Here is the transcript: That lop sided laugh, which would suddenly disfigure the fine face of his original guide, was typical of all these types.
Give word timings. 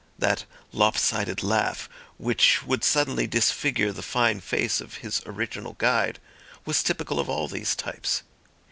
That 0.17 0.45
lop 0.73 0.97
sided 0.97 1.43
laugh, 1.43 1.87
which 2.17 2.63
would 2.65 2.83
suddenly 2.83 3.27
disfigure 3.27 3.91
the 3.91 4.01
fine 4.01 4.39
face 4.39 4.81
of 4.81 4.95
his 5.05 5.21
original 5.27 5.73
guide, 5.73 6.17
was 6.65 6.81
typical 6.81 7.19
of 7.19 7.29
all 7.29 7.47
these 7.47 7.75
types. 7.75 8.23